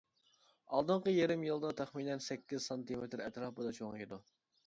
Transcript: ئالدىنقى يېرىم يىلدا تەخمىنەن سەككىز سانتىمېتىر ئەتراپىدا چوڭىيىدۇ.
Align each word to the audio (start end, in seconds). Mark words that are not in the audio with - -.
ئالدىنقى 0.77 1.11
يېرىم 1.15 1.43
يىلدا 1.47 1.69
تەخمىنەن 1.81 2.25
سەككىز 2.29 2.67
سانتىمېتىر 2.71 3.23
ئەتراپىدا 3.27 3.77
چوڭىيىدۇ. 3.81 4.19